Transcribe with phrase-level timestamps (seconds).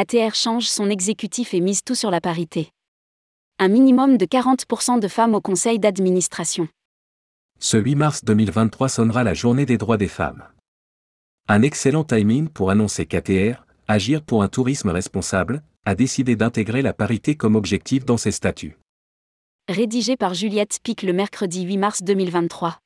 [0.00, 2.70] ATR change son exécutif et mise tout sur la parité.
[3.58, 6.68] Un minimum de 40% de femmes au conseil d'administration.
[7.58, 10.44] Ce 8 mars 2023 sonnera la journée des droits des femmes.
[11.48, 16.92] Un excellent timing pour annoncer qu'ATR, Agir pour un tourisme responsable, a décidé d'intégrer la
[16.92, 18.78] parité comme objectif dans ses statuts.
[19.68, 22.78] Rédigé par Juliette Pic le mercredi 8 mars 2023.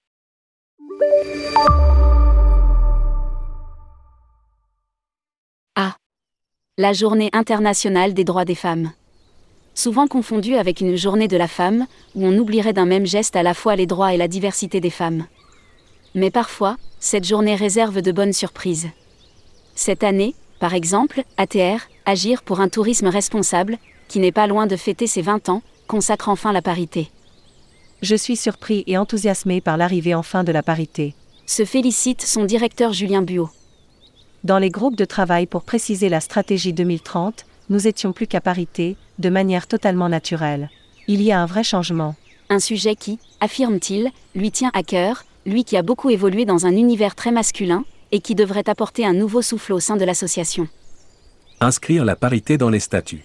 [6.79, 8.93] La Journée internationale des droits des femmes.
[9.75, 13.43] Souvent confondue avec une journée de la femme, où on oublierait d'un même geste à
[13.43, 15.27] la fois les droits et la diversité des femmes.
[16.15, 18.89] Mais parfois, cette journée réserve de bonnes surprises.
[19.75, 23.77] Cette année, par exemple, ATR, Agir pour un tourisme responsable,
[24.09, 27.11] qui n'est pas loin de fêter ses 20 ans, consacre enfin la parité.
[28.01, 31.15] Je suis surpris et enthousiasmé par l'arrivée enfin de la parité.
[31.45, 33.51] Se félicite son directeur Julien Buot.
[34.45, 38.97] Dans les groupes de travail pour préciser la stratégie 2030, nous étions plus qu'à parité,
[39.21, 40.69] de manière totalement naturelle.
[41.07, 42.17] Il y a un vrai changement.
[42.49, 46.73] Un sujet qui, affirme-t-il, lui tient à cœur, lui qui a beaucoup évolué dans un
[46.73, 50.67] univers très masculin, et qui devrait apporter un nouveau souffle au sein de l'association.
[51.61, 53.25] Inscrire la parité dans les statuts.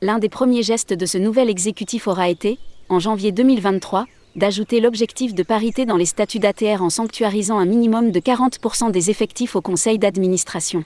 [0.00, 2.58] L'un des premiers gestes de ce nouvel exécutif aura été,
[2.88, 8.10] en janvier 2023, d'ajouter l'objectif de parité dans les statuts d'ATR en sanctuarisant un minimum
[8.10, 10.84] de 40% des effectifs au conseil d'administration.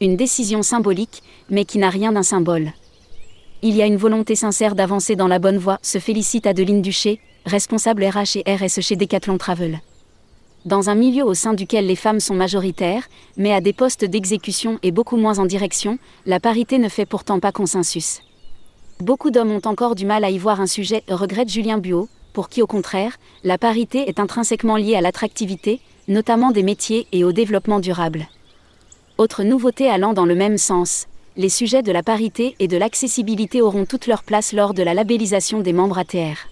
[0.00, 2.72] Une décision symbolique, mais qui n'a rien d'un symbole.
[3.62, 7.20] Il y a une volonté sincère d'avancer dans la bonne voie, se félicite Adeline Duché,
[7.44, 9.80] responsable RH et RSE chez Decathlon Travel.
[10.66, 14.78] Dans un milieu au sein duquel les femmes sont majoritaires, mais à des postes d'exécution
[14.82, 18.20] et beaucoup moins en direction, la parité ne fait pourtant pas consensus.
[19.00, 22.48] Beaucoup d'hommes ont encore du mal à y voir un sujet, regrette Julien Buot, pour
[22.48, 27.32] qui au contraire, la parité est intrinsèquement liée à l'attractivité, notamment des métiers et au
[27.32, 28.28] développement durable.
[29.18, 31.06] Autre nouveauté allant dans le même sens,
[31.36, 34.94] les sujets de la parité et de l'accessibilité auront toute leur place lors de la
[34.94, 36.48] labellisation des membres ATR.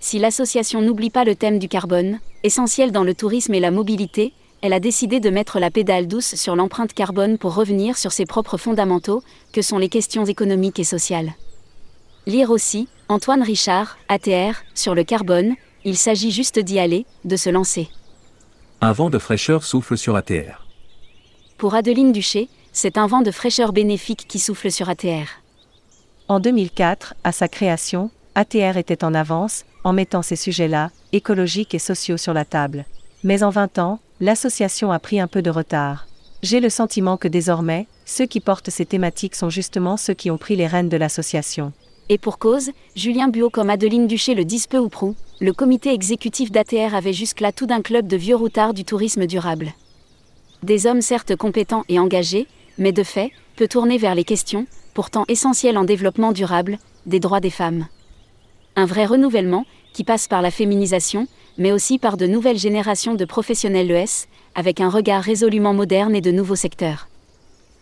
[0.00, 4.32] Si l'association n'oublie pas le thème du carbone, essentiel dans le tourisme et la mobilité,
[4.60, 8.26] elle a décidé de mettre la pédale douce sur l'empreinte carbone pour revenir sur ses
[8.26, 9.22] propres fondamentaux,
[9.52, 11.32] que sont les questions économiques et sociales.
[12.28, 15.54] Lire aussi, Antoine Richard, ATR, sur le carbone,
[15.86, 17.88] il s'agit juste d'y aller, de se lancer.
[18.82, 20.66] Un vent de fraîcheur souffle sur ATR.
[21.56, 25.40] Pour Adeline Duché, c'est un vent de fraîcheur bénéfique qui souffle sur ATR.
[26.28, 31.78] En 2004, à sa création, ATR était en avance, en mettant ces sujets-là, écologiques et
[31.78, 32.84] sociaux, sur la table.
[33.24, 36.06] Mais en 20 ans, l'association a pris un peu de retard.
[36.42, 40.36] J'ai le sentiment que désormais, ceux qui portent ces thématiques sont justement ceux qui ont
[40.36, 41.72] pris les rênes de l'association.
[42.08, 45.92] Et pour cause, Julien Buot comme Adeline Duché le disent peu ou prou, le comité
[45.92, 49.72] exécutif d'ATR avait jusque-là tout d'un club de vieux routards du tourisme durable.
[50.62, 52.46] Des hommes certes compétents et engagés,
[52.78, 57.40] mais de fait, peu tournés vers les questions, pourtant essentielles en développement durable, des droits
[57.40, 57.86] des femmes
[58.78, 61.26] un vrai renouvellement, qui passe par la féminisation,
[61.56, 66.20] mais aussi par de nouvelles générations de professionnels ES, avec un regard résolument moderne et
[66.20, 67.08] de nouveaux secteurs.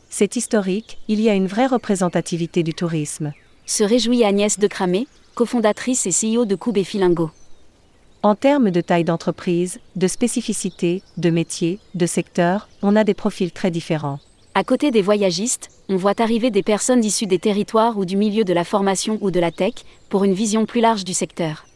[0.08, 3.34] C'est historique, il y a une vraie représentativité du tourisme.
[3.68, 7.32] Se réjouit Agnès de Cramé, cofondatrice et CEO de Coub et Filingo.
[8.22, 13.50] En termes de taille d'entreprise, de spécificité, de métier, de secteur, on a des profils
[13.50, 14.20] très différents.
[14.54, 18.44] À côté des voyagistes, on voit arriver des personnes issues des territoires ou du milieu
[18.44, 19.74] de la formation ou de la tech,
[20.10, 21.66] pour une vision plus large du secteur.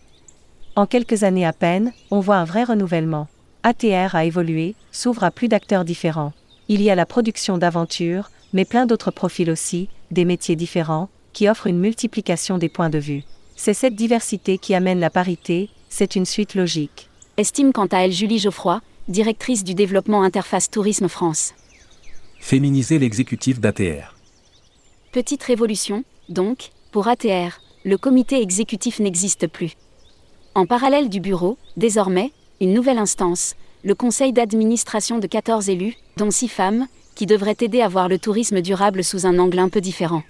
[0.77, 3.27] En quelques années à peine, on voit un vrai renouvellement.
[3.65, 6.33] ATR a évolué, s'ouvre à plus d'acteurs différents.
[6.69, 11.49] Il y a la production d'aventures, mais plein d'autres profils aussi, des métiers différents, qui
[11.49, 13.23] offrent une multiplication des points de vue.
[13.57, 17.09] C'est cette diversité qui amène la parité, c'est une suite logique.
[17.37, 21.55] Estime quant à elle Julie Geoffroy, directrice du développement Interface Tourisme France.
[22.39, 24.15] Féminiser l'exécutif d'ATR.
[25.13, 29.73] Petite révolution, donc, pour ATR, le comité exécutif n'existe plus.
[30.55, 36.31] En parallèle du bureau, désormais, une nouvelle instance, le conseil d'administration de 14 élus, dont
[36.31, 39.81] 6 femmes, qui devrait aider à voir le tourisme durable sous un angle un peu
[39.81, 40.23] différent.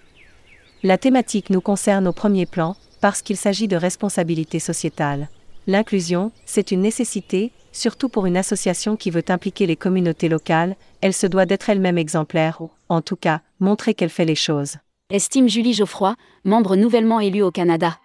[0.82, 5.28] La thématique nous concerne au premier plan, parce qu'il s'agit de responsabilité sociétale.
[5.66, 11.12] L'inclusion, c'est une nécessité, surtout pour une association qui veut impliquer les communautés locales, elle
[11.12, 14.76] se doit d'être elle-même exemplaire ou, en tout cas, montrer qu'elle fait les choses.
[15.10, 17.98] Estime Julie Geoffroy, membre nouvellement élue au Canada.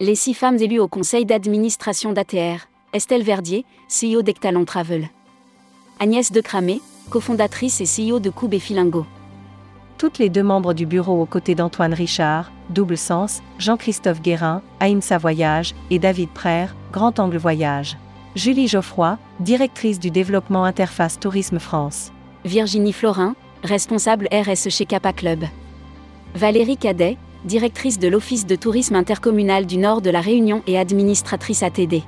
[0.00, 5.08] Les six femmes élues au conseil d'administration d'ATR, Estelle Verdier, CEO d'Ectalon Travel.
[6.00, 6.80] Agnès Decramé,
[7.10, 9.06] cofondatrice et CEO de Coub et Filingo.
[9.96, 15.18] Toutes les deux membres du bureau aux côtés d'Antoine Richard, Double Sens, Jean-Christophe Guérin, Aïmsa
[15.18, 17.96] Voyage, et David Prère, Grand Angle Voyage.
[18.34, 22.10] Julie Geoffroy, directrice du développement Interface Tourisme France.
[22.44, 25.44] Virginie Florin, responsable RSE chez Kappa Club.
[26.34, 31.62] Valérie Cadet, directrice de l'Office de tourisme intercommunal du Nord de la Réunion et administratrice
[31.62, 32.02] ATD.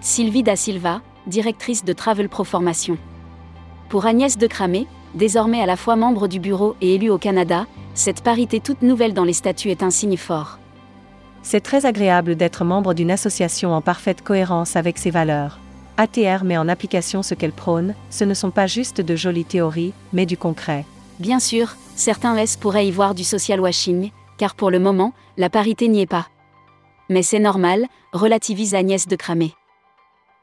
[0.00, 2.96] Sylvie Da Silva, directrice de Travel Pro Formation.
[3.90, 7.66] Pour Agnès de Cramé, désormais à la fois membre du bureau et élue au Canada,
[7.94, 10.58] cette parité toute nouvelle dans les statuts est un signe fort.
[11.42, 15.58] C'est très agréable d'être membre d'une association en parfaite cohérence avec ses valeurs.
[15.96, 19.92] ATR met en application ce qu'elle prône, ce ne sont pas juste de jolies théories,
[20.12, 20.84] mais du concret.
[21.20, 25.50] Bien sûr, certains S pourraient y voir du social washing, car pour le moment, la
[25.50, 26.26] parité n'y est pas.
[27.08, 29.52] Mais c'est normal, relativise Agnès de Cramé.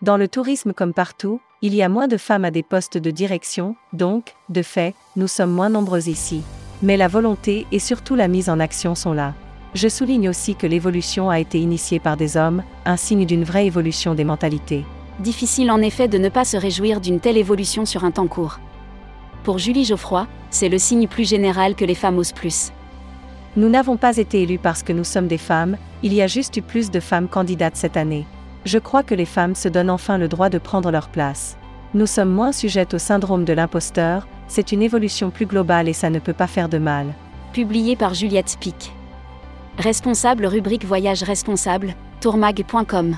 [0.01, 3.11] Dans le tourisme comme partout, il y a moins de femmes à des postes de
[3.11, 6.41] direction, donc, de fait, nous sommes moins nombreux ici.
[6.81, 9.35] Mais la volonté et surtout la mise en action sont là.
[9.75, 13.67] Je souligne aussi que l'évolution a été initiée par des hommes, un signe d'une vraie
[13.67, 14.83] évolution des mentalités.
[15.19, 18.59] Difficile en effet de ne pas se réjouir d'une telle évolution sur un temps court.
[19.43, 22.71] Pour Julie Geoffroy, c'est le signe plus général que les femmes osent plus.
[23.55, 26.57] Nous n'avons pas été élus parce que nous sommes des femmes, il y a juste
[26.57, 28.25] eu plus de femmes candidates cette année.
[28.65, 31.57] Je crois que les femmes se donnent enfin le droit de prendre leur place.
[31.93, 36.09] Nous sommes moins sujettes au syndrome de l'imposteur, c'est une évolution plus globale et ça
[36.09, 37.07] ne peut pas faire de mal.
[37.53, 38.93] Publié par Juliette Pic.
[39.77, 43.15] Responsable rubrique Voyage responsable, tourmag.com.